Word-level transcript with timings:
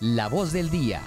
La 0.00 0.28
voz 0.28 0.52
del 0.52 0.68
día. 0.68 1.00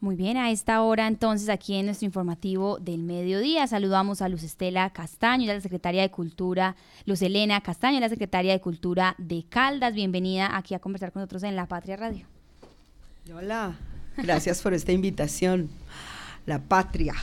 Muy 0.00 0.16
bien, 0.16 0.36
a 0.36 0.50
esta 0.50 0.82
hora 0.82 1.06
entonces 1.06 1.48
aquí 1.48 1.76
en 1.76 1.86
nuestro 1.86 2.06
informativo 2.06 2.78
del 2.78 3.04
mediodía 3.04 3.68
saludamos 3.68 4.20
a 4.20 4.28
Luz 4.28 4.42
Estela 4.42 4.90
Castaño, 4.90 5.46
la 5.46 5.60
secretaria 5.60 6.02
de 6.02 6.10
Cultura, 6.10 6.74
Luz 7.04 7.22
Elena 7.22 7.60
Castaño, 7.60 8.00
la 8.00 8.08
secretaria 8.08 8.52
de 8.52 8.60
Cultura 8.60 9.14
de 9.18 9.44
Caldas. 9.48 9.94
Bienvenida 9.94 10.56
aquí 10.56 10.74
a 10.74 10.80
conversar 10.80 11.12
con 11.12 11.20
nosotros 11.20 11.44
en 11.44 11.54
La 11.54 11.66
Patria 11.66 11.96
Radio. 11.96 12.26
Hola, 13.32 13.76
gracias 14.16 14.62
por 14.62 14.74
esta 14.74 14.90
invitación. 14.90 15.70
La 16.46 16.58
Patria. 16.58 17.14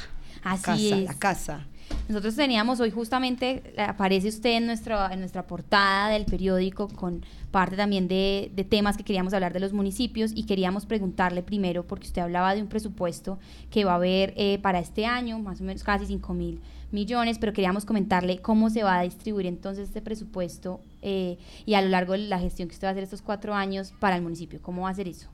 Así 0.41 0.64
casa, 0.64 0.95
es. 0.98 1.04
La 1.04 1.14
casa. 1.16 1.66
Nosotros 2.08 2.36
teníamos 2.36 2.80
hoy 2.82 2.92
justamente, 2.92 3.74
aparece 3.78 4.28
usted 4.28 4.58
en 4.58 4.66
nuestra, 4.66 5.14
en 5.14 5.20
nuestra 5.20 5.48
portada 5.48 6.10
del 6.10 6.26
periódico 6.26 6.90
con 6.90 7.26
parte 7.50 7.78
también 7.78 8.08
de, 8.08 8.52
temas 8.70 8.98
que 8.98 9.04
queríamos 9.04 9.34
hablar 9.34 9.54
de 9.54 9.60
los 9.60 9.74
municipios 9.74 10.32
y 10.36 10.44
queríamos 10.44 10.86
preguntarle 10.86 11.44
primero, 11.44 11.88
porque 11.88 12.08
usted 12.08 12.22
hablaba 12.22 12.55
de 12.55 12.62
un 12.62 12.68
presupuesto 12.68 13.40
que 13.70 13.86
va 13.86 13.94
a 13.94 13.96
haber 13.96 14.34
eh, 14.36 14.60
para 14.62 14.80
este 14.80 15.05
año, 15.05 15.40
más 15.40 15.62
o 15.62 15.64
menos 15.64 15.84
casi 15.84 16.05
5 16.05 16.34
mil 16.34 16.60
millones, 16.91 17.40
pero 17.40 17.54
queríamos 17.54 17.86
comentarle 17.86 18.40
cómo 18.40 18.70
se 18.70 18.84
va 18.84 19.00
a 19.00 19.04
distribuir 19.04 19.46
entonces 19.46 19.88
este 19.88 20.02
presupuesto 20.02 20.82
eh, 21.02 21.38
y 21.66 21.74
a 21.76 21.82
lo 21.82 21.90
largo 21.90 22.13
de 22.13 22.20
la 22.20 22.40
gestión 22.40 22.68
que 22.68 22.74
usted 22.74 22.86
va 22.86 22.90
a 22.90 22.91
hacer 22.91 23.04
estos 23.04 23.22
cuatro 23.22 23.54
años 23.54 23.94
para 24.00 24.16
el 24.16 24.22
municipio. 24.22 24.62
¿Cómo 24.62 24.84
va 24.84 24.90
a 24.90 24.91
hacer 24.91 25.08
eso? 25.08 25.30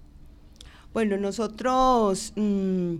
Bueno, 0.93 1.17
nosotros... 1.17 2.33
Mmm, 2.35 2.95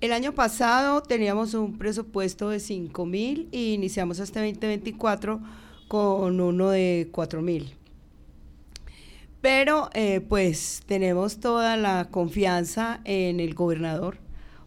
el 0.00 0.12
año 0.12 0.34
pasado 0.34 1.02
teníamos 1.02 1.54
un 1.54 1.76
presupuesto 1.76 2.48
de 2.48 2.60
5 2.60 3.06
mil 3.06 3.48
y 3.52 3.74
iniciamos 3.74 4.18
este 4.18 4.40
2024 4.40 5.40
con 5.88 6.40
uno 6.40 6.70
de 6.70 7.08
4 7.12 7.42
mil. 7.42 7.74
Pero 9.40 9.90
eh, 9.94 10.20
pues 10.20 10.82
tenemos 10.86 11.40
toda 11.40 11.76
la 11.76 12.08
confianza 12.10 13.00
en 13.04 13.40
el 13.40 13.54
gobernador 13.54 14.18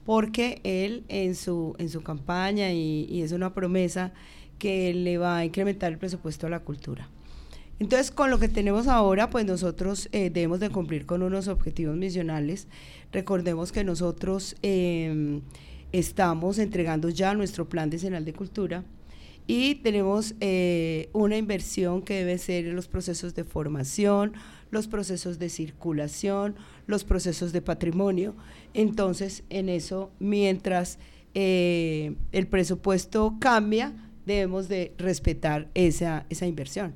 porque 0.06 0.62
él 0.64 1.04
en 1.08 1.36
su, 1.36 1.76
en 1.78 1.90
su 1.90 2.02
campaña 2.04 2.72
y 2.72 3.22
es 3.22 3.32
una 3.32 3.54
promesa 3.54 4.12
que 4.60 4.94
le 4.94 5.18
va 5.18 5.38
a 5.38 5.46
incrementar 5.46 5.92
el 5.92 5.98
presupuesto 5.98 6.48
a 6.48 6.50
la 6.50 6.60
cultura. 6.60 7.08
Entonces, 7.80 8.12
con 8.12 8.30
lo 8.30 8.40
que 8.40 8.48
tenemos 8.48 8.88
ahora, 8.88 9.30
pues 9.30 9.46
nosotros 9.46 10.08
eh, 10.12 10.30
debemos 10.30 10.60
de 10.60 10.70
cumplir 10.70 11.06
con 11.06 11.24
unos 11.24 11.48
objetivos 11.48 11.98
misionales. 11.98 12.68
Recordemos 13.12 13.72
que 13.72 13.84
nosotros 13.84 14.56
eh, 14.62 15.42
estamos 15.92 16.60
entregando 16.60 17.10
ya 17.10 17.34
nuestro 17.34 17.68
plan 17.68 17.90
decenal 17.90 18.26
de 18.26 18.34
cultura 18.34 18.84
y 19.48 19.76
tenemos 19.76 20.36
eh, 20.40 21.10
una 21.14 21.38
inversión 21.38 22.02
que 22.02 22.16
debe 22.16 22.38
ser 22.38 22.66
en 22.66 22.76
los 22.76 22.88
procesos 22.88 23.36
de 23.36 23.44
formación, 23.44 24.34
los 24.72 24.88
procesos 24.88 25.38
de 25.38 25.50
circulación, 25.50 26.56
los 26.88 27.04
procesos 27.04 27.52
de 27.52 27.62
patrimonio. 27.62 28.36
Entonces, 28.74 29.44
en 29.50 29.70
eso, 29.70 30.12
mientras 30.20 30.98
eh, 31.34 32.16
el 32.32 32.48
presupuesto 32.48 33.36
cambia, 33.40 33.94
debemos 34.26 34.70
de 34.70 34.94
respetar 34.98 35.68
esa, 35.74 36.26
esa 36.30 36.48
inversión. 36.48 36.94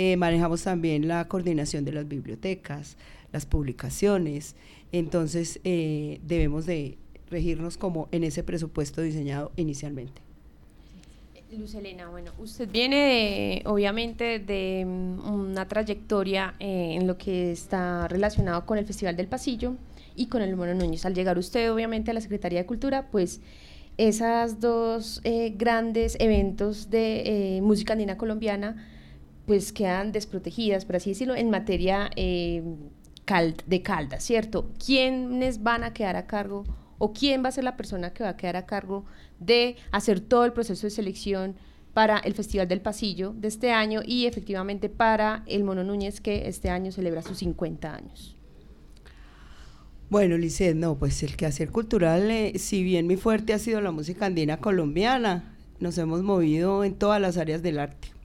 Eh, 0.00 0.16
manejamos 0.16 0.62
también 0.62 1.08
la 1.08 1.26
coordinación 1.26 1.84
de 1.84 1.90
las 1.90 2.06
bibliotecas, 2.06 2.96
las 3.32 3.46
publicaciones, 3.46 4.54
entonces 4.92 5.58
eh, 5.64 6.20
debemos 6.22 6.66
de 6.66 6.98
regirnos 7.28 7.76
como 7.76 8.08
en 8.12 8.22
ese 8.22 8.44
presupuesto 8.44 9.02
diseñado 9.02 9.50
inicialmente. 9.56 10.22
Luz 11.50 11.74
Elena, 11.74 12.08
bueno, 12.10 12.30
usted 12.38 12.70
viene 12.70 12.96
de, 12.96 13.62
obviamente 13.68 14.38
de 14.38 14.84
um, 14.86 15.50
una 15.50 15.66
trayectoria 15.66 16.54
eh, 16.60 16.94
en 16.94 17.08
lo 17.08 17.18
que 17.18 17.50
está 17.50 18.06
relacionado 18.06 18.66
con 18.66 18.78
el 18.78 18.86
Festival 18.86 19.16
del 19.16 19.26
Pasillo 19.26 19.74
y 20.14 20.26
con 20.26 20.42
el 20.42 20.54
Mono 20.54 20.74
Núñez. 20.74 21.06
Al 21.06 21.14
llegar 21.14 21.38
usted 21.38 21.72
obviamente 21.72 22.12
a 22.12 22.14
la 22.14 22.20
Secretaría 22.20 22.60
de 22.60 22.66
Cultura, 22.66 23.08
pues 23.10 23.40
esas 23.96 24.60
dos 24.60 25.20
grandes 25.56 26.16
eventos 26.20 26.88
de 26.88 27.58
música 27.64 27.94
andina 27.94 28.16
colombiana 28.16 28.76
pues 29.48 29.72
quedan 29.72 30.12
desprotegidas, 30.12 30.84
por 30.84 30.96
así 30.96 31.08
decirlo, 31.08 31.34
en 31.34 31.48
materia 31.48 32.10
eh, 32.16 32.62
de 33.66 33.82
calda, 33.82 34.20
¿cierto? 34.20 34.70
¿Quiénes 34.84 35.62
van 35.62 35.84
a 35.84 35.94
quedar 35.94 36.16
a 36.16 36.26
cargo 36.26 36.64
o 36.98 37.14
quién 37.14 37.42
va 37.42 37.48
a 37.48 37.52
ser 37.52 37.64
la 37.64 37.74
persona 37.74 38.12
que 38.12 38.24
va 38.24 38.30
a 38.30 38.36
quedar 38.36 38.56
a 38.56 38.66
cargo 38.66 39.06
de 39.40 39.76
hacer 39.90 40.20
todo 40.20 40.44
el 40.44 40.52
proceso 40.52 40.86
de 40.86 40.90
selección 40.90 41.56
para 41.94 42.18
el 42.18 42.34
Festival 42.34 42.68
del 42.68 42.82
Pasillo 42.82 43.32
de 43.32 43.48
este 43.48 43.72
año 43.72 44.02
y 44.04 44.26
efectivamente 44.26 44.90
para 44.90 45.44
el 45.46 45.64
Mono 45.64 45.82
Núñez 45.82 46.20
que 46.20 46.46
este 46.46 46.68
año 46.68 46.92
celebra 46.92 47.22
sus 47.22 47.38
50 47.38 47.94
años? 47.94 48.36
Bueno, 50.10 50.36
Licet, 50.36 50.76
no, 50.76 50.98
pues 50.98 51.22
el 51.22 51.36
quehacer 51.36 51.70
cultural, 51.70 52.30
eh, 52.30 52.58
si 52.58 52.82
bien 52.82 53.06
mi 53.06 53.16
fuerte 53.16 53.54
ha 53.54 53.58
sido 53.58 53.80
la 53.80 53.92
música 53.92 54.26
andina 54.26 54.58
colombiana, 54.58 55.56
nos 55.80 55.96
hemos 55.96 56.22
movido 56.22 56.84
en 56.84 56.94
todas 56.94 57.18
las 57.18 57.38
áreas 57.38 57.62
del 57.62 57.78
arte 57.78 58.17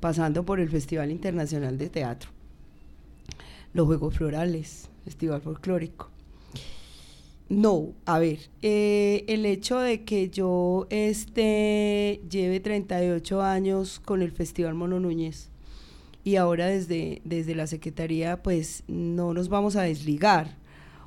pasando 0.00 0.44
por 0.44 0.60
el 0.60 0.68
Festival 0.68 1.10
Internacional 1.10 1.78
de 1.78 1.90
Teatro, 1.90 2.30
los 3.72 3.86
Juegos 3.86 4.16
Florales, 4.16 4.88
Festival 5.04 5.40
Folclórico. 5.40 6.10
No, 7.48 7.92
a 8.06 8.18
ver, 8.18 8.38
eh, 8.62 9.24
el 9.28 9.44
hecho 9.44 9.78
de 9.78 10.04
que 10.04 10.30
yo 10.30 10.86
este, 10.88 12.22
lleve 12.30 12.58
38 12.60 13.42
años 13.42 14.00
con 14.00 14.22
el 14.22 14.32
Festival 14.32 14.74
Mono 14.74 14.98
Núñez 14.98 15.50
y 16.24 16.36
ahora 16.36 16.66
desde, 16.66 17.20
desde 17.24 17.54
la 17.54 17.66
Secretaría, 17.66 18.42
pues 18.42 18.82
no 18.88 19.34
nos 19.34 19.50
vamos 19.50 19.76
a 19.76 19.82
desligar 19.82 20.56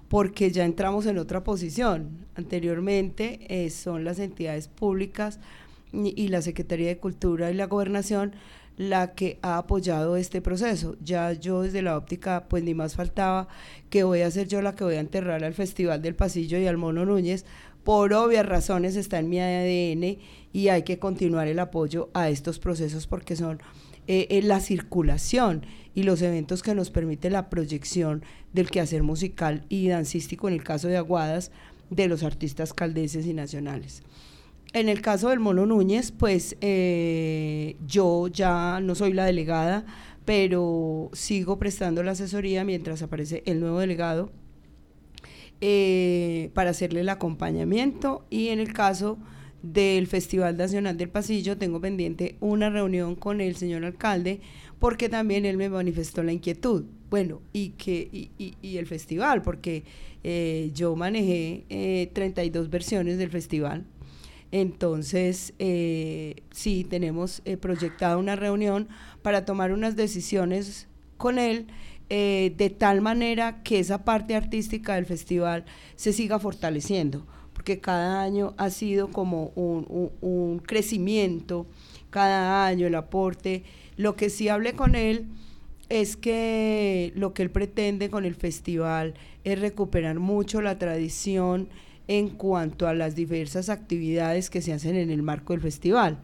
porque 0.10 0.52
ya 0.52 0.64
entramos 0.64 1.08
en 1.08 1.18
otra 1.18 1.44
posición. 1.44 2.28
Anteriormente 2.36 3.40
eh, 3.50 3.72
son 3.72 4.04
las 4.04 4.20
entidades 4.20 4.68
públicas 4.68 5.40
y, 5.92 6.14
y 6.16 6.28
la 6.28 6.44
Secretaría 6.44 6.88
de 6.88 7.00
Cultura 7.00 7.50
y 7.50 7.56
la 7.56 7.66
Gobernación 7.66 8.34
la 8.78 9.16
que 9.16 9.40
ha 9.42 9.58
apoyado 9.58 10.16
este 10.16 10.42
proceso. 10.42 10.96
Ya 11.04 11.34
yo 11.34 11.64
desde 11.64 11.82
la 11.82 11.98
óptica, 11.98 12.46
pues 12.48 12.64
ni 12.64 12.74
más 12.74 12.96
faltaba 12.96 13.48
que 13.90 14.04
voy 14.04 14.22
a 14.22 14.32
ser 14.32 14.48
yo 14.48 14.62
la 14.62 14.76
que 14.76 14.84
voy 14.84 14.96
a 14.96 15.00
enterrar 15.00 15.44
al 15.44 15.54
Festival 15.54 16.02
del 16.02 16.16
Pasillo 16.16 16.58
y 16.60 16.68
al 16.68 16.78
Mono 16.78 17.06
Núñez. 17.06 17.46
Por 17.84 18.14
obvias 18.14 18.46
razones 18.46 18.96
está 18.96 19.20
en 19.20 19.30
mi 19.30 19.40
ADN 19.40 20.20
y 20.54 20.68
hay 20.70 20.84
que 20.84 21.00
continuar 21.00 21.48
el 21.48 21.60
apoyo 21.60 22.10
a 22.14 22.30
estos 22.30 22.60
procesos 22.60 23.08
porque 23.08 23.36
son 23.36 23.60
eh, 24.08 24.28
eh, 24.30 24.42
la 24.42 24.60
circulación 24.60 25.66
y 25.96 26.04
los 26.04 26.22
eventos 26.22 26.62
que 26.62 26.76
nos 26.76 26.92
permite 26.92 27.30
la 27.30 27.50
proyección 27.50 28.24
del 28.54 28.70
quehacer 28.70 29.04
musical 29.04 29.66
y 29.70 29.88
dancístico 29.88 30.48
en 30.48 30.54
el 30.54 30.64
caso 30.64 30.88
de 30.88 30.98
Aguadas 30.98 31.52
de 31.90 32.08
los 32.08 32.24
artistas 32.24 32.74
caldeses 32.74 33.26
y 33.26 33.34
nacionales. 33.34 34.04
En 34.74 34.90
el 34.90 35.02
caso 35.02 35.30
del 35.30 35.40
Mono 35.40 35.66
Núñez, 35.66 36.12
pues 36.12 36.58
eh, 36.62 37.78
yo 37.88 38.28
ya 38.28 38.80
no 38.82 38.96
soy 38.96 39.14
la 39.14 39.26
delegada, 39.26 39.86
pero 40.26 41.10
sigo 41.14 41.58
prestando 41.58 42.04
la 42.04 42.12
asesoría 42.12 42.66
mientras 42.66 43.02
aparece 43.02 43.44
el 43.46 43.62
nuevo 43.62 43.80
delegado 43.80 44.30
eh, 45.62 46.52
para 46.54 46.72
hacerle 46.72 47.00
el 47.00 47.10
acompañamiento. 47.10 48.26
Y 48.30 48.50
en 48.50 48.60
el 48.60 48.74
caso 48.74 49.18
del 49.64 50.06
Festival 50.08 50.58
Nacional 50.58 50.98
del 50.98 51.10
Pasillo 51.10 51.58
tengo 51.58 51.80
pendiente 51.80 52.36
una 52.42 52.70
reunión 52.70 53.16
con 53.16 53.42
el 53.42 53.56
señor 53.56 53.86
alcalde 53.86 54.42
porque 54.80 55.10
también 55.10 55.46
él 55.46 55.58
me 55.58 55.70
manifestó 55.70 56.24
la 56.24 56.34
inquietud. 56.34 56.86
Bueno, 57.10 57.42
y 57.54 57.70
que 57.70 58.10
y, 58.12 58.32
y, 58.38 58.56
y 58.62 58.78
el 58.78 58.86
festival, 58.86 59.42
porque 59.42 59.86
eh, 60.24 60.72
yo 60.74 60.96
manejé 60.98 61.64
eh, 61.70 62.12
32 62.14 62.70
versiones 62.70 63.18
del 63.18 63.30
festival 63.30 63.86
entonces, 64.52 65.54
eh, 65.60 66.44
sí, 66.52 66.86
tenemos 66.90 67.42
eh, 67.46 67.58
proyectada 67.58 68.18
una 68.18 68.36
reunión 68.36 68.88
para 69.22 69.46
tomar 69.46 69.74
unas 69.74 69.96
decisiones 69.96 70.88
con 71.18 71.38
él 71.40 71.68
eh, 72.10 72.54
de 72.56 72.70
tal 72.70 73.02
manera 73.02 73.62
que 73.64 73.80
esa 73.80 74.06
parte 74.06 74.36
artística 74.36 74.96
del 74.96 75.06
festival 75.06 75.66
se 75.98 76.14
siga 76.14 76.40
fortaleciendo, 76.40 77.26
porque 77.54 77.82
cada 77.82 78.22
año 78.22 78.54
ha 78.58 78.70
sido 78.70 79.10
como 79.10 79.52
un, 79.56 79.86
un, 79.90 80.12
un 80.22 80.60
crecimiento, 80.60 81.68
cada 82.10 82.66
año 82.66 82.88
el 82.88 82.96
aporte. 82.96 83.64
Lo 83.98 84.16
que 84.16 84.30
sí 84.30 84.48
hablé 84.48 84.74
con 84.74 84.96
él 84.96 85.28
es 85.90 86.16
que 86.16 87.12
lo 87.16 87.34
que 87.34 87.44
él 87.44 87.52
pretende 87.52 88.10
con 88.10 88.24
el 88.24 88.36
festival 88.36 89.16
es 89.44 89.60
recuperar 89.60 90.20
mucho 90.20 90.62
la 90.62 90.78
tradición 90.78 91.68
en 92.08 92.30
cuanto 92.30 92.88
a 92.88 92.94
las 92.94 93.16
diversas 93.16 93.70
actividades 93.70 94.50
que 94.50 94.62
se 94.62 94.74
hacen 94.74 94.96
en 94.96 95.10
el 95.10 95.24
marco 95.24 95.54
del 95.54 95.62
festival. 95.62 96.20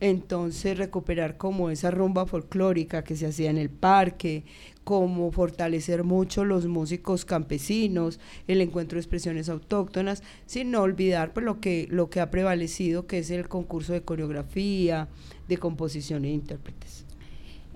Entonces 0.00 0.76
recuperar 0.76 1.36
como 1.36 1.70
esa 1.70 1.90
rumba 1.90 2.26
folclórica 2.26 3.04
que 3.04 3.16
se 3.16 3.26
hacía 3.26 3.48
en 3.48 3.58
el 3.58 3.70
parque, 3.70 4.44
como 4.82 5.30
fortalecer 5.30 6.04
mucho 6.04 6.44
los 6.44 6.66
músicos 6.66 7.24
campesinos, 7.24 8.20
el 8.48 8.60
encuentro 8.60 8.96
de 8.96 9.00
expresiones 9.00 9.48
autóctonas, 9.48 10.22
sin 10.46 10.74
olvidar 10.74 11.32
pues, 11.32 11.46
lo, 11.46 11.60
que, 11.60 11.86
lo 11.90 12.10
que 12.10 12.20
ha 12.20 12.30
prevalecido, 12.30 13.06
que 13.06 13.18
es 13.18 13.30
el 13.30 13.48
concurso 13.48 13.92
de 13.92 14.02
coreografía, 14.02 15.08
de 15.48 15.56
composición 15.58 16.24
e 16.24 16.32
intérpretes. 16.32 17.03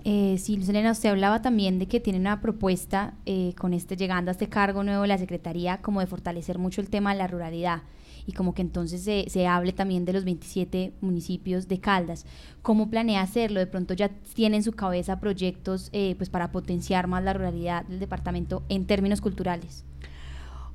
Eh, 0.05 0.37
sí, 0.39 0.55
Lucelena, 0.55 0.91
usted 0.91 1.09
hablaba 1.09 1.41
también 1.41 1.77
de 1.77 1.87
que 1.87 1.99
tiene 1.99 2.19
una 2.19 2.41
propuesta 2.41 3.15
eh, 3.25 3.53
con 3.57 3.73
este 3.73 3.97
llegando 3.97 4.31
a 4.31 4.33
este 4.33 4.47
cargo 4.47 4.83
nuevo 4.83 5.01
de 5.01 5.09
la 5.09 5.17
Secretaría 5.17 5.81
como 5.81 5.99
de 5.99 6.07
fortalecer 6.07 6.57
mucho 6.57 6.79
el 6.81 6.89
tema 6.89 7.11
de 7.11 7.17
la 7.17 7.27
ruralidad 7.27 7.83
y 8.25 8.33
como 8.33 8.53
que 8.53 8.61
entonces 8.61 9.01
se, 9.01 9.25
se, 9.27 9.47
hable 9.47 9.73
también 9.73 10.05
de 10.05 10.13
los 10.13 10.23
27 10.23 10.93
municipios 11.01 11.67
de 11.67 11.79
Caldas. 11.79 12.25
¿Cómo 12.61 12.89
planea 12.89 13.21
hacerlo? 13.21 13.59
De 13.59 13.67
pronto 13.67 13.93
ya 13.93 14.09
tiene 14.35 14.57
en 14.57 14.63
su 14.63 14.71
cabeza 14.73 15.19
proyectos 15.19 15.89
eh, 15.93 16.15
pues 16.17 16.29
para 16.29 16.51
potenciar 16.51 17.07
más 17.07 17.23
la 17.23 17.33
ruralidad 17.33 17.85
del 17.85 17.99
departamento 17.99 18.63
en 18.69 18.85
términos 18.85 19.19
culturales. 19.19 19.83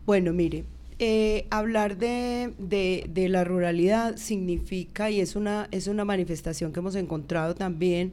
Bueno, 0.04 0.32
mire, 0.32 0.64
eh, 0.98 1.46
hablar 1.50 1.96
de, 1.96 2.54
de, 2.58 3.06
de, 3.08 3.28
la 3.28 3.44
ruralidad 3.44 4.16
significa, 4.16 5.10
y 5.10 5.20
es 5.20 5.34
una, 5.34 5.68
es 5.70 5.86
una 5.86 6.04
manifestación 6.04 6.72
que 6.72 6.80
hemos 6.80 6.94
encontrado 6.94 7.54
también 7.54 8.12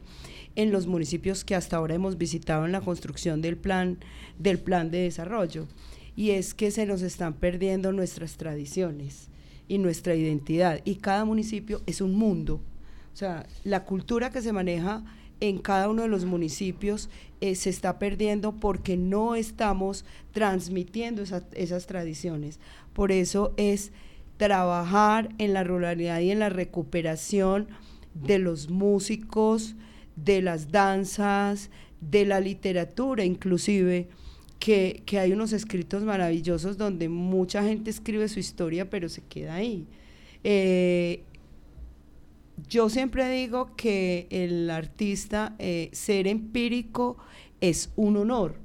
en 0.55 0.71
los 0.71 0.87
municipios 0.87 1.43
que 1.43 1.55
hasta 1.55 1.77
ahora 1.77 1.95
hemos 1.95 2.17
visitado 2.17 2.65
en 2.65 2.71
la 2.71 2.81
construcción 2.81 3.41
del 3.41 3.57
plan, 3.57 3.97
del 4.37 4.59
plan 4.59 4.91
de 4.91 4.99
desarrollo, 4.99 5.67
y 6.15 6.31
es 6.31 6.53
que 6.53 6.71
se 6.71 6.85
nos 6.85 7.01
están 7.01 7.33
perdiendo 7.33 7.91
nuestras 7.91 8.37
tradiciones 8.37 9.29
y 9.67 9.77
nuestra 9.77 10.15
identidad, 10.15 10.81
y 10.83 10.95
cada 10.95 11.25
municipio 11.25 11.81
es 11.85 12.01
un 12.01 12.15
mundo. 12.15 12.61
O 13.13 13.17
sea, 13.17 13.45
la 13.63 13.85
cultura 13.85 14.29
que 14.29 14.41
se 14.41 14.53
maneja 14.53 15.03
en 15.39 15.57
cada 15.57 15.89
uno 15.89 16.03
de 16.03 16.07
los 16.07 16.25
municipios 16.25 17.09
eh, 17.41 17.55
se 17.55 17.69
está 17.69 17.99
perdiendo 17.99 18.53
porque 18.53 18.95
no 18.95 19.35
estamos 19.35 20.05
transmitiendo 20.31 21.23
esas 21.23 21.87
tradiciones. 21.87 22.59
Por 22.93 23.11
eso 23.11 23.53
es 23.57 23.91
trabajar 24.37 25.29
en 25.39 25.53
la 25.53 25.63
ruralidad 25.63 26.19
y 26.19 26.31
en 26.31 26.39
la 26.39 26.49
recuperación 26.49 27.67
de 28.13 28.39
los 28.39 28.69
músicos, 28.69 29.75
de 30.15 30.41
las 30.41 30.71
danzas, 30.71 31.69
de 31.99 32.25
la 32.25 32.39
literatura 32.39 33.23
inclusive, 33.23 34.07
que, 34.59 35.01
que, 35.05 35.19
hay 35.19 35.31
unos 35.31 35.53
escritos 35.53 36.03
maravillosos 36.03 36.77
donde 36.77 37.09
mucha 37.09 37.63
gente 37.63 37.89
escribe 37.89 38.27
su 38.27 38.39
historia, 38.39 38.89
pero 38.89 39.09
se 39.09 39.21
queda 39.21 39.55
ahí. 39.55 39.87
Eh, 40.43 41.23
yo 42.67 42.89
siempre 42.89 43.29
digo 43.29 43.75
que 43.75 44.27
el 44.29 44.69
artista, 44.69 45.55
eh, 45.59 45.89
ser 45.93 46.27
empírico 46.27 47.17
es 47.59 47.91
un 47.95 48.17
honor, 48.17 48.55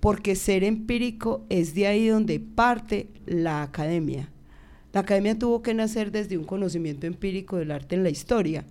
porque 0.00 0.34
ser 0.36 0.64
empírico 0.64 1.44
es 1.48 1.74
de 1.74 1.86
ahí 1.86 2.08
donde 2.08 2.40
parte 2.40 3.08
la 3.26 3.62
academia. 3.62 4.30
La 4.92 5.00
academia 5.00 5.38
tuvo 5.38 5.62
que 5.62 5.74
nacer 5.74 6.12
desde 6.12 6.36
un 6.36 6.44
conocimiento 6.44 7.06
empírico 7.06 7.56
del 7.56 7.70
arte 7.70 7.94
en 7.94 8.02
la 8.02 8.10
historia. 8.10 8.64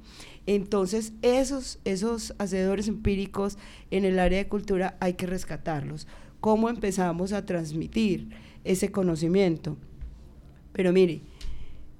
Entonces, 0.45 1.13
esos, 1.21 1.79
esos 1.85 2.33
hacedores 2.39 2.87
empíricos 2.87 3.57
en 3.91 4.05
el 4.05 4.19
área 4.19 4.39
de 4.39 4.47
cultura 4.47 4.97
hay 4.99 5.13
que 5.13 5.27
rescatarlos. 5.27 6.07
¿Cómo 6.39 6.69
empezamos 6.69 7.33
a 7.33 7.45
transmitir 7.45 8.29
ese 8.63 8.91
conocimiento? 8.91 9.77
Pero 10.73 10.91
mire, 10.91 11.21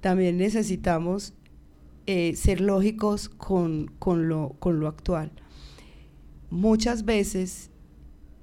también 0.00 0.36
necesitamos 0.36 1.34
eh, 2.06 2.34
ser 2.34 2.60
lógicos 2.60 3.28
con, 3.28 3.92
con, 3.98 4.28
lo, 4.28 4.56
con 4.58 4.80
lo 4.80 4.88
actual. 4.88 5.30
Muchas 6.50 7.04
veces 7.04 7.70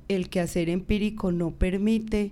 el 0.07 0.29
quehacer 0.29 0.69
empírico 0.69 1.31
no 1.31 1.51
permite 1.51 2.31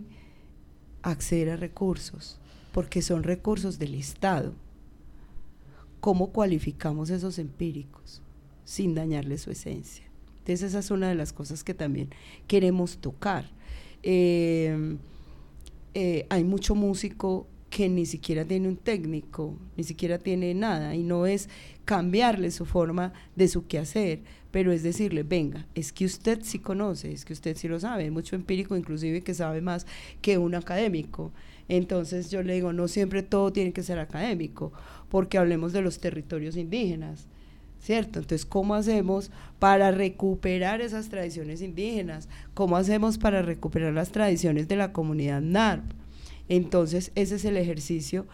acceder 1.04 1.50
a 1.50 1.58
recursos, 1.58 2.40
porque 2.72 3.02
son 3.02 3.24
recursos 3.24 3.78
del 3.78 3.96
Estado. 3.96 4.54
¿Cómo 6.08 6.32
cualificamos 6.32 7.10
esos 7.10 7.38
empíricos 7.38 8.22
sin 8.64 8.96
dañarle 8.96 9.38
su 9.38 9.52
esencia? 9.52 10.06
Entonces 10.38 10.64
esa 10.64 10.80
es 10.80 10.90
una 10.90 11.10
de 11.10 11.16
las 11.16 11.34
cosas 11.34 11.66
que 11.66 11.74
también 11.74 12.12
queremos 12.48 13.00
tocar. 13.00 13.52
Eh, 14.04 14.96
eh, 15.96 16.26
hay 16.30 16.46
mucho 16.46 16.76
músico 16.76 17.46
que 17.70 17.90
ni 17.90 18.06
siquiera 18.06 18.46
tiene 18.46 18.68
un 18.68 18.78
técnico, 18.78 19.56
ni 19.76 19.84
siquiera 19.84 20.18
tiene 20.18 20.54
nada, 20.54 20.96
y 20.96 21.04
no 21.04 21.26
es 21.26 21.50
cambiarle 21.86 22.52
su 22.52 22.66
forma 22.66 23.14
de 23.36 23.48
su 23.48 23.68
quehacer, 23.68 24.22
pero 24.52 24.72
es 24.72 24.84
decirle, 24.84 25.24
venga, 25.24 25.66
es 25.76 25.92
que 25.92 26.06
usted 26.06 26.40
sí 26.42 26.60
conoce, 26.60 27.12
es 27.12 27.26
que 27.26 27.34
usted 27.34 27.56
sí 27.58 27.68
lo 27.68 27.80
sabe, 27.80 28.04
hay 28.04 28.12
mucho 28.12 28.36
empírico 28.36 28.76
inclusive 28.76 29.22
que 29.22 29.34
sabe 29.34 29.62
más 29.62 29.86
que 30.22 30.38
un 30.38 30.56
académico. 30.56 31.32
Entonces 31.68 32.32
yo 32.32 32.42
le 32.44 32.54
digo, 32.54 32.72
no 32.74 32.88
siempre 32.88 33.24
todo 33.24 33.52
tiene 33.52 33.74
que 33.74 33.84
ser 33.84 34.00
académico, 34.00 34.72
porque 35.10 35.38
hablemos 35.38 35.74
de 35.74 35.82
los 35.82 36.00
territorios 36.00 36.56
indígenas. 36.56 37.28
¿Cierto? 37.80 38.18
Entonces, 38.20 38.44
¿cómo 38.44 38.74
hacemos 38.74 39.30
para 39.60 39.92
recuperar 39.92 40.82
esas 40.82 41.10
tradiciones 41.10 41.62
indígenas? 41.62 42.28
¿Cómo 42.56 42.76
hacemos 42.76 43.20
para 43.20 43.44
recuperar 43.44 43.94
las 43.94 44.12
tradiciones 44.12 44.68
de 44.68 44.78
la 44.78 44.92
comunidad 44.92 45.42
NARP? 45.42 45.84
Entonces, 46.50 47.12
ese 47.16 47.36
es 47.36 47.46
el 47.46 47.58
ejercicio 47.58 48.26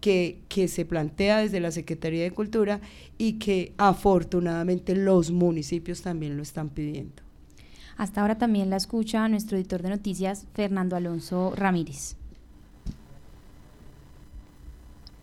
que, 0.00 0.40
que, 0.48 0.66
se 0.68 0.84
plantea 0.84 1.38
desde 1.38 1.60
la 1.60 1.70
Secretaría 1.70 2.22
de 2.22 2.30
Cultura 2.30 2.80
y 3.18 3.34
que 3.34 3.74
afortunadamente 3.76 4.96
los 4.96 5.30
municipios 5.30 6.02
también 6.02 6.36
lo 6.36 6.42
están 6.42 6.70
pidiendo. 6.70 7.22
Hasta 7.96 8.22
ahora 8.22 8.38
también 8.38 8.70
la 8.70 8.76
escucha 8.76 9.28
nuestro 9.28 9.58
editor 9.58 9.82
de 9.82 9.90
noticias, 9.90 10.46
Fernando 10.54 10.96
Alonso 10.96 11.52
Ramírez. 11.54 12.16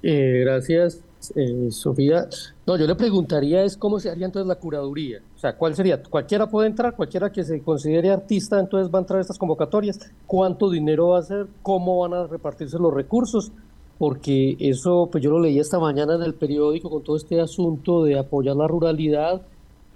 Eh, 0.04 0.42
gracias, 0.42 1.02
eh, 1.36 1.72
Sofía. 1.72 2.28
No, 2.68 2.78
yo 2.78 2.86
le 2.86 2.96
preguntaría 2.96 3.64
es 3.64 3.76
cómo 3.76 4.00
se 4.00 4.10
haría 4.12 4.28
entonces 4.28 4.48
la 4.48 4.56
curaduría. 4.56 5.22
O 5.38 5.40
sea, 5.40 5.56
¿cuál 5.56 5.76
sería? 5.76 6.02
Cualquiera 6.02 6.50
puede 6.50 6.68
entrar, 6.68 6.96
cualquiera 6.96 7.32
que 7.32 7.44
se 7.44 7.62
considere 7.62 8.10
artista, 8.10 8.60
entonces 8.60 8.92
va 8.92 8.98
a 8.98 9.02
entrar 9.04 9.20
a 9.20 9.22
estas 9.22 9.38
convocatorias. 9.38 10.00
¿Cuánto 10.26 10.68
dinero 10.68 11.10
va 11.10 11.20
a 11.20 11.22
ser? 11.22 11.46
¿Cómo 11.62 12.00
van 12.00 12.16
a 12.16 12.26
repartirse 12.26 12.80
los 12.80 12.92
recursos? 12.92 13.52
Porque 14.00 14.58
eso, 14.60 15.08
pues 15.12 15.24
yo 15.24 15.30
lo 15.30 15.40
leí 15.40 15.60
esta 15.60 15.80
mañana 15.80 16.16
en 16.16 16.24
el 16.24 16.34
periódico 16.34 16.90
con 16.90 17.04
todo 17.04 17.18
este 17.18 17.40
asunto 17.40 18.04
de 18.04 18.18
apoyar 18.18 18.56
la 18.56 18.68
ruralidad, 18.68 19.44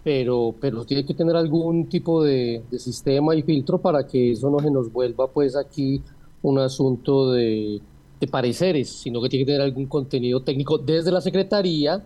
pero, 0.04 0.54
pero 0.62 0.86
tiene 0.86 1.06
que 1.06 1.16
tener 1.16 1.36
algún 1.36 1.90
tipo 1.90 2.24
de, 2.24 2.64
de 2.70 2.78
sistema 2.78 3.36
y 3.36 3.42
filtro 3.42 3.80
para 3.80 4.06
que 4.06 4.34
eso 4.34 4.52
no 4.52 4.60
se 4.60 4.70
nos 4.70 4.92
vuelva 4.94 5.28
pues 5.28 5.56
aquí 5.56 6.04
un 6.44 6.60
asunto 6.60 7.32
de 7.32 7.82
de 8.22 8.28
pareceres, 8.28 8.90
sino 9.02 9.20
que 9.20 9.30
tiene 9.30 9.46
que 9.46 9.52
tener 9.52 9.62
algún 9.62 9.88
contenido 9.88 10.42
técnico 10.42 10.78
desde 10.78 11.12
la 11.12 11.22
Secretaría 11.22 12.04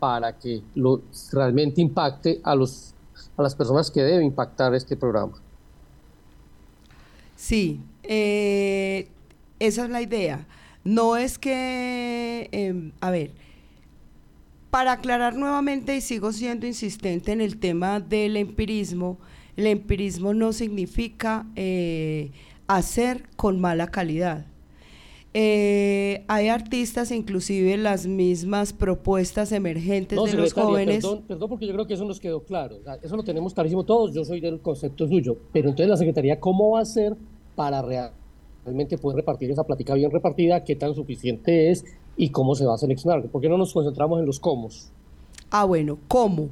para 0.00 0.36
que 0.36 0.62
lo, 0.74 1.02
realmente 1.32 1.80
impacte 1.80 2.40
a, 2.42 2.56
los, 2.56 2.94
a 3.36 3.42
las 3.42 3.54
personas 3.54 3.90
que 3.90 4.02
debe 4.02 4.24
impactar 4.24 4.74
este 4.74 4.96
programa. 4.96 5.34
Sí, 7.36 7.80
eh, 8.02 9.08
esa 9.60 9.84
es 9.84 9.90
la 9.90 10.02
idea. 10.02 10.46
No 10.82 11.16
es 11.16 11.38
que, 11.38 12.48
eh, 12.50 12.92
a 13.00 13.10
ver, 13.10 13.32
para 14.70 14.92
aclarar 14.92 15.36
nuevamente, 15.36 15.96
y 15.96 16.00
sigo 16.00 16.32
siendo 16.32 16.66
insistente 16.66 17.32
en 17.32 17.40
el 17.40 17.58
tema 17.58 18.00
del 18.00 18.36
empirismo, 18.36 19.18
el 19.56 19.66
empirismo 19.66 20.32
no 20.32 20.52
significa 20.52 21.46
eh, 21.56 22.30
hacer 22.66 23.28
con 23.36 23.60
mala 23.60 23.88
calidad. 23.88 24.46
Eh, 25.32 26.24
hay 26.26 26.48
artistas, 26.48 27.12
inclusive 27.12 27.76
las 27.76 28.06
mismas 28.06 28.72
propuestas 28.72 29.52
emergentes 29.52 30.18
de 30.20 30.34
los 30.34 30.52
jóvenes. 30.52 31.04
Perdón, 31.04 31.22
perdón, 31.26 31.48
porque 31.48 31.66
yo 31.66 31.72
creo 31.72 31.86
que 31.86 31.94
eso 31.94 32.04
nos 32.04 32.18
quedó 32.18 32.42
claro. 32.42 32.78
Eso 33.00 33.16
lo 33.16 33.22
tenemos 33.22 33.54
clarísimo 33.54 33.84
todos. 33.84 34.12
Yo 34.12 34.24
soy 34.24 34.40
del 34.40 34.60
concepto 34.60 35.06
suyo. 35.06 35.36
Pero 35.52 35.68
entonces 35.68 35.88
la 35.88 35.96
Secretaría, 35.96 36.40
¿cómo 36.40 36.72
va 36.72 36.80
a 36.80 36.82
hacer 36.82 37.16
para 37.54 37.80
realmente 38.64 38.98
poder 38.98 39.16
repartir 39.16 39.50
esa 39.52 39.62
plática 39.62 39.94
bien 39.94 40.10
repartida? 40.10 40.64
¿Qué 40.64 40.74
tan 40.74 40.94
suficiente 40.94 41.70
es? 41.70 41.84
¿Y 42.16 42.30
cómo 42.30 42.56
se 42.56 42.66
va 42.66 42.74
a 42.74 42.78
seleccionar? 42.78 43.22
¿Por 43.28 43.40
qué 43.40 43.48
no 43.48 43.56
nos 43.56 43.72
concentramos 43.72 44.18
en 44.18 44.26
los 44.26 44.40
cómo? 44.40 44.68
Ah, 45.50 45.64
bueno, 45.64 45.98
¿cómo? 46.08 46.48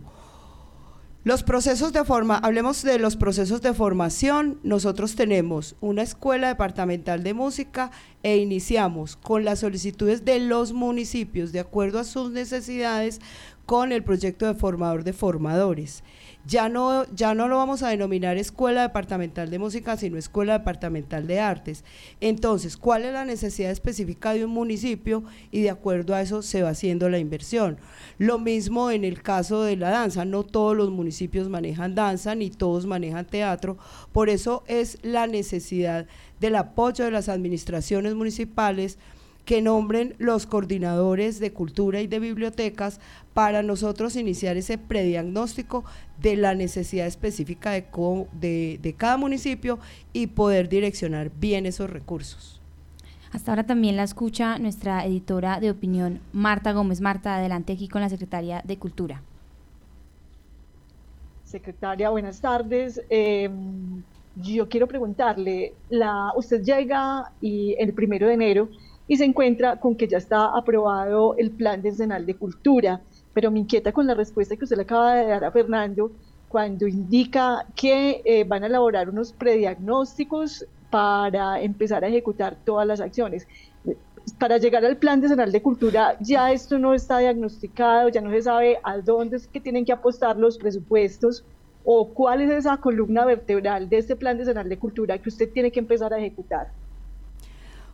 Los 1.29 1.43
procesos 1.43 1.93
de 1.93 2.07
forma, 2.07 2.39
hablemos 2.39 2.83
de 2.83 2.99
los 2.99 3.17
procesos 3.17 3.61
de 3.61 3.75
formación. 3.75 4.59
Nosotros 4.63 5.15
tenemos 5.15 5.77
una 5.83 6.01
escuela 6.01 6.49
departamental 6.49 7.23
de 7.23 7.35
música 7.35 7.91
e 8.23 8.39
iniciamos 8.39 9.17
con 9.17 9.45
las 9.45 9.59
solicitudes 9.59 10.25
de 10.25 10.39
los 10.39 10.73
municipios 10.73 11.53
de 11.53 11.61
acuerdo 11.61 11.99
a 11.99 12.05
sus 12.05 12.31
necesidades 12.31 13.21
con 13.67 13.93
el 13.93 14.03
proyecto 14.03 14.47
de 14.47 14.55
formador 14.55 15.05
de 15.05 15.13
formadores 15.13 16.03
ya 16.47 16.69
no, 16.69 17.05
ya 17.15 17.35
no 17.35 17.49
lo 17.49 17.57
vamos 17.57 17.83
a 17.83 17.89
denominar 17.89 18.39
escuela 18.39 18.83
departamental 18.83 19.51
de 19.51 19.59
música, 19.59 19.97
sino 19.97 20.17
escuela 20.17 20.59
departamental 20.59 21.27
de 21.27 21.41
artes. 21.41 21.85
Entonces, 22.21 22.77
¿cuál 22.77 23.05
es 23.05 23.13
la 23.13 23.25
necesidad 23.25 23.71
específica 23.71 24.33
de 24.33 24.45
un 24.45 24.53
municipio? 24.53 25.25
Y 25.51 25.63
de 25.63 25.71
acuerdo 25.71 26.15
a 26.15 26.23
eso 26.23 26.43
se 26.43 26.63
va 26.63 26.71
haciendo 26.71 27.09
la 27.09 27.19
inversión. 27.19 27.79
Lo 28.19 28.39
mismo 28.39 28.91
en 28.91 29.05
el 29.05 29.23
caso 29.23 29.63
de 29.63 29.77
la 29.77 29.91
danza, 29.91 30.25
no 30.25 30.43
todos 30.43 30.77
los 30.77 30.91
municipios 30.91 31.49
manejan 31.49 31.95
danza, 31.95 32.35
ni 32.35 32.51
todos 32.51 32.87
manejan 32.87 33.27
teatro, 33.27 33.77
por 34.13 34.29
eso 34.29 34.65
es 34.67 34.99
la 35.03 35.27
necesidad 35.27 36.07
del 36.41 36.57
apoyo 36.57 37.05
de 37.05 37.11
las 37.11 37.29
administraciones 37.29 38.15
municipales 38.15 38.99
que 39.49 39.63
nombren 39.63 40.15
los 40.19 40.45
coordinadores 40.45 41.41
de 41.41 41.55
cultura 41.55 42.03
y 42.03 42.07
de 42.07 42.19
bibliotecas 42.19 43.01
para 43.33 43.63
nosotros 43.63 44.15
iniciar 44.15 44.59
ese 44.59 44.77
prediagnóstico 44.77 45.87
de 46.21 46.37
la 46.37 46.55
necesidad 46.55 47.07
específica 47.07 47.71
de, 47.71 48.79
de 48.83 48.93
cada 48.93 49.17
municipio 49.17 49.79
y 50.13 50.27
poder 50.27 50.69
direccionar 50.69 51.31
bien 51.41 51.65
esos 51.65 51.89
recursos. 51.89 52.61
Hasta 53.33 53.53
ahora 53.53 53.65
también 53.65 53.97
la 53.97 54.03
escucha 54.03 54.59
nuestra 54.59 55.07
editora 55.07 55.61
de 55.61 55.71
opinión, 55.71 56.21
Marta 56.35 56.73
Gómez. 56.75 57.01
Marta, 57.01 57.37
adelante 57.37 57.73
aquí 57.73 57.89
con 57.89 58.03
la 58.03 58.11
Secretaria 58.11 58.61
de 58.67 58.77
Cultura. 58.77 59.23
Secretaria, 61.45 62.11
buenas 62.11 62.39
tardes. 62.39 63.01
Em, 63.09 64.03
yo 64.37 64.69
quiero 64.69 64.87
preguntarle, 64.87 65.73
la, 65.89 66.33
usted 66.37 66.63
llega 66.63 67.33
y 67.41 67.75
el 67.79 67.95
primero 67.95 68.27
de 68.27 68.35
enero 68.35 68.69
y 69.09 69.17
se 69.17 69.25
encuentra 69.25 69.81
con 69.81 69.97
que 69.97 70.07
ya 70.07 70.19
está 70.19 70.57
aprobado 70.57 71.35
el 71.39 71.51
Plan 71.51 71.81
Decenal 71.83 72.27
de 72.27 72.35
Cultura, 72.35 73.01
pero 73.33 73.51
me 73.51 73.59
inquieta 73.59 73.91
con 73.91 74.07
la 74.07 74.15
respuesta 74.15 74.55
que 74.55 74.65
usted 74.65 74.77
le 74.77 74.83
acaba 74.83 75.15
de 75.15 75.27
dar 75.27 75.45
a 75.45 75.51
Fernando 75.51 76.13
cuando 76.49 76.87
indica 76.87 77.67
que 77.75 78.23
eh, 78.25 78.45
van 78.45 78.65
a 78.65 78.67
elaborar 78.67 79.09
unos 79.09 79.33
prediagnósticos 79.33 80.67
para 80.91 81.61
empezar 81.61 82.05
a 82.05 82.09
ejecutar 82.09 82.57
todas 82.65 82.87
las 82.87 83.01
acciones. 83.01 83.47
Para 84.39 84.59
llegar 84.59 84.85
al 84.85 84.99
Plan 84.99 85.21
Decenal 85.23 85.53
de 85.53 85.63
Cultura, 85.63 86.17
ya 86.21 86.53
esto 86.53 86.79
no 86.79 86.93
está 86.93 87.19
diagnosticado, 87.19 88.11
ya 88.11 88.21
no 88.21 88.31
se 88.31 88.43
sabe 88.43 88.79
a 88.83 88.99
dónde 88.99 89.37
es 89.37 89.49
que 89.49 89.61
tienen 89.61 89.87
que 89.87 89.93
apostar 89.93 90.37
los 90.37 90.59
presupuestos 90.59 91.45
o 91.85 92.09
cuál 92.09 92.43
es 92.43 92.51
esa 92.51 92.77
columna 92.77 93.25
vertebral 93.25 93.89
de 93.89 93.99
este 93.99 94.17
Plan 94.17 94.37
Decenal 94.37 94.69
de 94.69 94.79
Cultura 94.79 95.17
que 95.17 95.31
usted 95.31 95.51
tiene 95.51 95.71
que 95.71 95.81
empezar 95.81 96.13
a 96.13 96.19
ejecutar. 96.19 96.69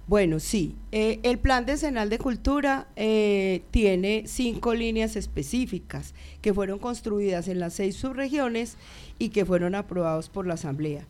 Bueno, 0.06 0.38
sí, 0.38 0.76
eh, 0.92 1.18
el 1.22 1.38
Plan 1.38 1.64
Decenal 1.64 2.10
de 2.10 2.18
Cultura 2.18 2.88
eh, 2.94 3.62
tiene 3.70 4.24
cinco 4.26 4.74
líneas 4.74 5.16
específicas 5.16 6.12
que 6.42 6.52
fueron 6.52 6.78
construidas 6.78 7.48
en 7.48 7.58
las 7.58 7.72
seis 7.72 7.96
subregiones 7.96 8.76
y 9.18 9.30
que 9.30 9.46
fueron 9.46 9.74
aprobados 9.74 10.28
por 10.28 10.46
la 10.46 10.54
Asamblea. 10.54 11.06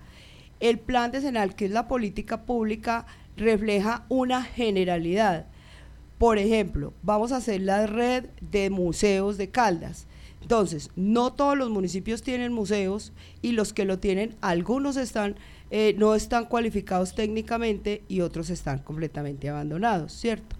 El 0.61 0.79
Plan 0.79 1.11
Decenal, 1.11 1.57
que 1.57 1.65
es 1.65 1.73
la 1.73 1.89
política 1.89 2.43
pública, 2.43 3.05
refleja 3.37 4.05
una 4.09 4.45
generalidad. 4.45 5.47
Por 6.19 6.39
ejemplo, 6.39 6.93
vamos 7.03 7.33
a 7.33 7.39
hacer 7.39 7.63
la 7.63 7.89
red 7.89 8.27
de 8.41 8.71
museos 8.71 9.39
de 9.39 9.51
Caldas. 9.51 10.07
Entonces, 10.45 10.91
no 10.95 11.33
todos 11.33 11.57
los 11.57 11.71
municipios 11.71 12.23
tienen 12.23 12.53
museos 12.53 13.15
y 13.41 13.53
los 13.53 13.73
que 13.73 13.87
lo 13.87 13.99
tienen, 13.99 14.37
algunos 14.43 14.99
están 14.99 15.37
eh, 15.71 15.95
no 15.97 16.15
están 16.15 16.45
cualificados 16.45 17.15
técnicamente 17.15 18.03
y 18.07 18.21
otros 18.21 18.51
están 18.51 18.81
completamente 18.81 19.49
abandonados, 19.49 20.13
¿cierto? 20.13 20.55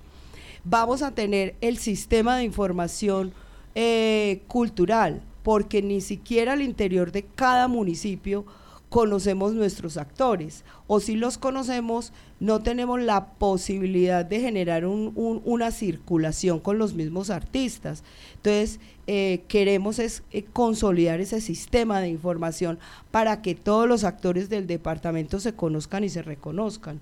Vamos 0.65 1.03
a 1.03 1.11
tener 1.11 1.55
el 1.61 1.77
sistema 1.77 2.39
de 2.39 2.45
información 2.45 3.33
eh, 3.75 4.41
cultural, 4.49 5.23
porque 5.43 5.83
ni 5.83 6.01
siquiera 6.01 6.55
al 6.55 6.63
interior 6.63 7.13
de 7.13 7.23
cada 7.23 7.69
municipio 7.69 8.47
conocemos 8.95 9.55
nuestros 9.55 9.97
actores 9.97 10.63
o 10.87 11.01
si 11.01 11.17
los 11.17 11.37
conocemos 11.37 12.13
no 12.39 12.63
tenemos 12.63 13.03
la 13.03 13.27
posibilidad 13.27 14.25
de 14.25 14.39
generar 14.39 14.87
una 14.87 15.73
circulación 15.73 16.61
con 16.61 16.79
los 16.79 16.95
mismos 16.95 17.29
artistas. 17.29 18.05
Entonces 18.37 18.79
eh, 19.09 19.43
queremos 19.49 19.99
es, 19.99 20.23
eh, 20.31 20.45
consolidar 20.45 21.19
ese 21.19 21.41
sistema 21.41 21.99
de 21.99 22.07
información 22.07 22.79
para 23.11 23.43
que 23.43 23.57
todos 23.57 23.89
los 23.89 24.05
actores 24.05 24.49
del 24.49 24.69
departamento 24.69 25.41
se 25.41 25.55
conozcan 25.55 26.05
y 26.05 26.09
se 26.09 26.23
reconozcan. 26.23 27.01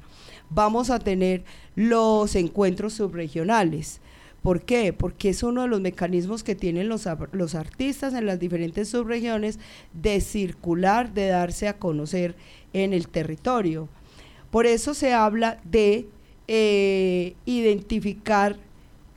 Vamos 0.49 0.88
a 0.88 0.99
tener 0.99 1.44
los 1.76 2.37
encuentros 2.37 2.94
subregionales 2.94 4.00
¿Por 4.42 4.62
qué? 4.62 4.92
Porque 4.92 5.28
es 5.28 5.44
uno 5.44 5.62
de 5.62 5.68
los 5.68 5.80
mecanismos 5.80 6.42
que 6.42 6.56
tienen 6.56 6.88
los, 6.88 7.06
artistas 7.06 8.12
en 8.12 8.26
las 8.26 8.40
diferentes 8.40 8.88
subregiones 8.88 9.61
de 9.92 10.20
circular, 10.20 11.14
de 11.14 11.28
darse 11.28 11.68
a 11.68 11.78
conocer 11.78 12.34
en 12.72 12.92
el 12.92 13.06
territorio. 13.06 13.88
Por 14.50 14.66
eso 14.66 14.94
se 14.94 15.14
habla 15.14 15.61
de 15.64 16.08
eh, 16.49 17.34
identificar 17.46 18.56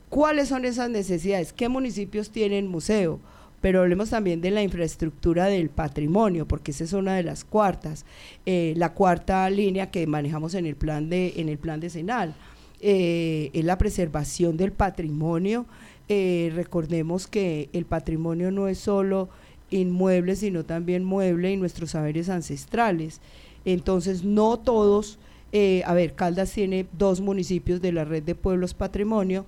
cuáles 0.10 0.50
son 0.50 0.64
esas 0.64 0.92
necesidades, 0.92 1.54
qué 1.54 1.70
municipios 1.70 2.30
tienen 2.30 2.68
museo, 2.68 3.20
pero 3.62 3.82
hablemos 3.82 4.12
también 4.12 4.42
de 4.42 4.52
la 4.52 4.62
infraestructura 4.62 5.46
del 5.46 5.70
patrimonio, 5.70 6.48
porque 6.48 6.70
esa 6.70 6.84
es 6.84 6.94
una 6.94 7.16
de 7.16 7.24
las 7.24 7.44
cuartas, 7.44 8.06
eh, 8.46 8.76
la 8.78 8.94
cuarta 8.94 9.50
línea 9.50 9.90
que 9.90 10.06
manejamos 10.06 10.54
en 10.54 10.68
el 10.68 10.76
plan 10.76 11.10
de, 11.10 11.34
en 11.38 11.50
el 11.50 11.58
plan 11.58 11.80
decenal 11.80 12.36
eh, 12.82 13.52
es 13.54 13.66
la 13.66 13.78
preservación 13.78 14.58
del 14.58 14.72
patrimonio. 14.72 15.66
Eh, 16.08 16.52
recordemos 16.56 17.28
que 17.28 17.70
el 17.74 17.86
patrimonio 17.86 18.52
no 18.52 18.68
es 18.68 18.78
solo 18.78 19.30
inmueble, 19.72 20.36
sino 20.36 20.64
también 20.64 21.04
mueble 21.04 21.52
y 21.52 21.58
nuestros 21.58 21.92
saberes 21.92 22.30
ancestrales. 22.30 23.22
Entonces, 23.66 24.24
no 24.24 24.60
todos, 24.60 25.18
eh, 25.52 25.82
a 25.86 25.94
ver, 25.94 26.14
Caldas 26.14 26.52
tiene 26.52 26.86
dos 26.98 27.22
municipios 27.22 27.82
de 27.82 27.92
la 27.92 28.06
red 28.06 28.24
de 28.24 28.36
pueblos 28.36 28.74
patrimonio, 28.74 29.46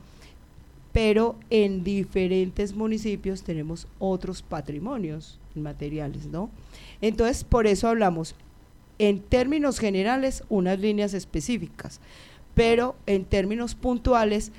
pero 0.92 1.36
en 1.52 1.84
diferentes 1.84 2.74
municipios 2.74 3.44
tenemos 3.44 3.88
otros 4.00 4.42
patrimonios 4.42 5.40
materiales, 5.54 6.26
¿no? 6.26 6.50
Entonces, 7.02 7.44
por 7.44 7.68
eso 7.68 7.88
hablamos 7.88 8.34
en 8.98 9.20
términos 9.20 9.78
generales 9.78 10.44
unas 10.50 10.80
líneas 10.80 11.14
específicas 11.14 12.00
pero 12.58 12.96
en 13.06 13.24
términos 13.24 13.76
puntuales, 13.76 14.52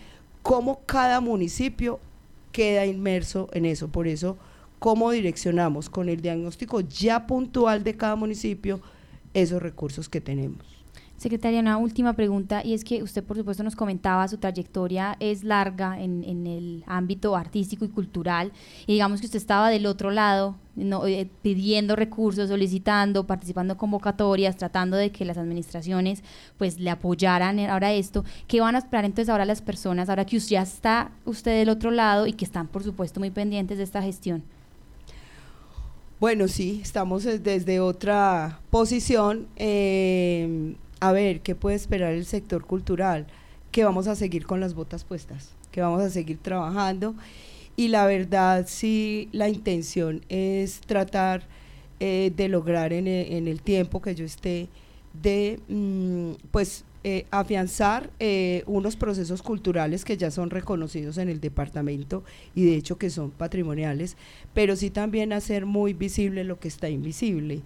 cómo 0.43 0.83
cada 0.87 1.21
municipio 1.21 1.99
queda 2.53 2.87
inmerso 2.87 3.49
en 3.53 3.65
eso. 3.65 3.89
Por 3.89 4.07
eso, 4.07 4.39
cómo 4.79 5.11
direccionamos 5.11 5.91
con 5.91 6.09
el 6.09 6.23
diagnóstico 6.23 6.79
ya 6.79 7.27
puntual 7.27 7.83
de 7.83 7.97
cada 7.97 8.15
municipio 8.15 8.81
esos 9.35 9.61
recursos 9.61 10.09
que 10.09 10.21
tenemos. 10.21 10.78
Secretaria, 11.19 11.59
una 11.59 11.79
última 11.79 12.13
pregunta 12.13 12.63
y 12.65 12.75
es 12.75 12.85
que 12.85 13.03
usted 13.03 13.25
por 13.25 13.37
supuesto 13.37 13.65
nos 13.65 13.75
comentaba 13.75 14.29
su 14.29 14.39
trayectoria 14.39 15.17
es 15.19 15.43
larga 15.43 16.01
en, 16.01 16.23
el 16.47 16.85
ámbito 16.87 17.35
artístico 17.35 17.85
y 17.85 17.89
cultural 17.89 18.53
y 18.87 18.93
digamos 18.93 19.19
que 19.19 19.27
usted 19.27 19.39
estaba 19.39 19.69
del 19.69 19.87
otro 19.87 20.13
lado 20.13 20.55
eh, 20.77 21.29
pidiendo 21.43 21.97
recursos, 21.97 22.49
solicitando, 22.49 23.27
participando 23.27 23.73
en 23.73 23.79
convocatorias, 23.79 24.57
tratando 24.57 24.97
de 24.97 25.11
que 25.11 25.25
las 25.25 25.39
administraciones 25.39 26.23
pues 26.57 26.79
le 26.79 26.89
apoyaran 26.89 27.59
ahora 27.59 27.93
esto. 27.93 28.25
¿Qué 28.47 28.61
van 28.61 28.77
a 28.77 28.79
esperar 28.79 29.05
entonces 29.05 29.29
ahora 29.29 29.45
las 29.45 29.61
personas, 29.61 30.09
ahora 30.09 30.25
que 30.25 30.39
ya 30.39 30.63
está 30.63 31.11
usted 31.25 31.59
del 31.59 31.71
otro 31.71 31.91
lado 31.91 32.29
y 32.29 32.33
que 32.33 32.45
están 32.45 32.69
por 32.69 32.85
supuesto 32.85 33.19
muy 33.19 33.31
pendientes 33.31 33.79
de 33.79 33.83
esta 33.83 34.01
gestión? 34.01 34.45
Bueno, 36.21 36.47
sí, 36.47 36.79
estamos 36.81 37.25
desde 37.25 37.81
otra 37.81 38.61
posición. 38.71 39.49
Eh, 39.57 40.77
a 41.01 41.13
ver, 41.13 41.41
¿qué 41.41 41.55
puede 41.55 41.77
esperar 41.77 42.13
el 42.13 42.25
sector 42.25 42.65
cultural? 42.65 43.27
Que 43.71 43.85
vamos 43.85 44.09
a 44.09 44.15
seguir 44.15 44.47
con 44.47 44.61
las 44.61 44.75
botas 44.75 45.05
puestas, 45.05 45.51
que 45.71 45.81
vamos 45.81 46.03
a 46.03 46.11
seguir 46.11 46.39
trabajando. 46.39 47.15
Y 47.77 47.89
la 47.89 48.07
verdad, 48.07 48.67
sí, 48.69 49.29
la 49.33 49.49
intención 49.49 50.25
es 50.29 50.81
tratar 50.81 51.43
eh, 52.01 52.33
de 52.37 52.49
lograr 52.49 52.93
en 52.93 53.07
el, 53.07 53.61
tiempo 53.63 54.03
que 54.03 54.15
yo 54.15 54.25
esté, 54.25 54.69
de 55.23 55.61
mm, 55.69 56.49
pues 56.51 56.85
eh, 57.05 57.27
afianzar 57.31 58.11
eh, 58.19 58.65
unos 58.67 58.97
procesos 58.97 59.43
culturales 59.43 60.05
que 60.05 60.17
ya 60.17 60.31
son 60.31 60.51
reconocidos 60.51 61.19
en 61.19 61.29
el 61.29 61.41
departamento 61.41 62.25
y 62.55 62.65
de 62.65 62.75
hecho 62.75 62.99
que 62.99 63.11
son 63.11 63.31
patrimoniales, 63.31 64.17
pero 64.55 64.75
sí 64.75 64.91
también 64.91 65.33
hacer 65.33 65.65
muy 65.65 65.93
visible 65.93 66.43
lo 66.43 66.59
que 66.59 66.69
está 66.69 66.89
invisible. 66.89 67.63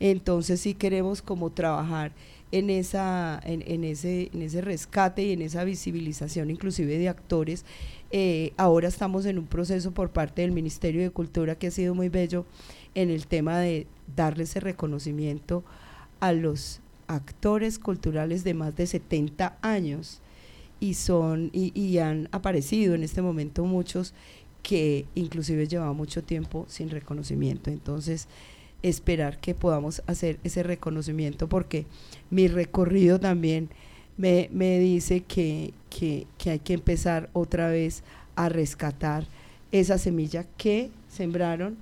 Entonces 0.00 0.60
sí 0.62 0.74
queremos 0.74 1.20
como 1.20 1.50
trabajar 1.50 2.12
en, 2.52 2.70
esa, 2.70 3.40
en, 3.44 3.84
ese, 3.84 4.30
en 4.32 4.42
ese 4.42 4.60
rescate 4.60 5.24
y 5.24 5.32
en 5.32 5.42
esa 5.42 5.64
visibilización 5.64 6.50
inclusive 6.50 6.98
de 6.98 7.08
actores. 7.08 7.64
Eh, 8.10 8.52
ahora 8.56 8.88
estamos 8.88 9.24
en 9.26 9.38
un 9.38 9.46
proceso 9.46 9.92
por 9.92 10.10
parte 10.10 10.42
del 10.42 10.52
Ministerio 10.52 11.02
de 11.02 11.10
Cultura 11.10 11.54
que 11.54 11.68
ha 11.68 11.70
sido 11.70 11.94
muy 11.94 12.08
bello 12.08 12.44
en 12.94 13.10
el 13.10 13.26
tema 13.26 13.58
de 13.58 13.86
darle 14.16 14.44
ese 14.44 14.60
reconocimiento 14.60 15.62
a 16.18 16.32
los 16.32 16.80
actores 17.06 17.78
culturales 17.78 18.44
de 18.44 18.54
más 18.54 18.76
de 18.76 18.86
70 18.86 19.58
años 19.62 20.20
y 20.80 20.94
son 20.94 21.50
y, 21.52 21.78
y 21.78 21.98
han 21.98 22.28
aparecido 22.32 22.94
en 22.94 23.02
este 23.02 23.22
momento 23.22 23.64
muchos 23.64 24.14
que 24.62 25.06
inclusive 25.14 25.66
llevaba 25.66 25.92
mucho 25.92 26.22
tiempo 26.22 26.66
sin 26.68 26.90
reconocimiento. 26.90 27.70
Entonces, 27.70 28.28
esperar 28.82 29.38
que 29.38 29.54
podamos 29.54 30.02
hacer 30.06 30.38
ese 30.44 30.62
reconocimiento 30.62 31.48
porque 31.48 31.86
mi 32.30 32.48
recorrido 32.48 33.20
también 33.20 33.68
me, 34.16 34.78
dice 34.78 35.22
que, 35.22 35.72
hay 36.46 36.58
que 36.58 36.74
empezar 36.74 37.30
otra 37.32 37.68
vez 37.68 38.02
a 38.36 38.48
rescatar 38.48 39.24
esa 39.72 39.98
semilla 39.98 40.44
que 40.56 40.90
sembraron 41.08 41.76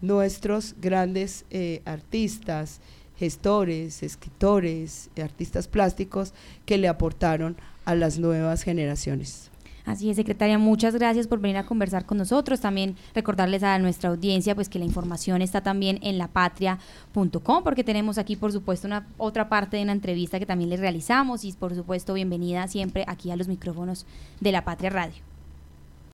nuestros 0.00 0.74
grandes 0.80 1.44
eh, 1.50 1.82
artistas, 1.84 2.80
gestores, 3.18 4.02
escritores, 4.02 5.10
artistas 5.22 5.66
plásticos 5.66 6.34
que 6.66 6.78
le 6.78 6.88
aportaron 6.88 7.56
a 7.84 7.94
las 7.94 8.18
nuevas 8.18 8.62
generaciones. 8.62 9.50
Así 9.88 10.10
es, 10.10 10.16
secretaria, 10.16 10.58
muchas 10.58 10.94
gracias 10.94 11.26
por 11.26 11.40
venir 11.40 11.56
a 11.56 11.64
conversar 11.64 12.04
con 12.04 12.18
nosotros. 12.18 12.60
También 12.60 12.94
recordarles 13.14 13.62
a 13.62 13.78
nuestra 13.78 14.10
audiencia 14.10 14.54
pues 14.54 14.68
que 14.68 14.78
la 14.78 14.84
información 14.84 15.40
está 15.40 15.62
también 15.62 15.98
en 16.02 16.18
lapatria.com 16.18 17.64
porque 17.64 17.84
tenemos 17.84 18.18
aquí 18.18 18.36
por 18.36 18.52
supuesto 18.52 18.86
una 18.86 19.06
otra 19.16 19.48
parte 19.48 19.78
de 19.78 19.84
una 19.84 19.92
entrevista 19.92 20.38
que 20.38 20.44
también 20.44 20.68
les 20.68 20.80
realizamos 20.80 21.42
y 21.46 21.54
por 21.54 21.74
supuesto 21.74 22.12
bienvenida 22.12 22.68
siempre 22.68 23.04
aquí 23.08 23.30
a 23.30 23.36
los 23.36 23.48
micrófonos 23.48 24.04
de 24.40 24.52
La 24.52 24.62
Patria 24.62 24.90
Radio. 24.90 25.27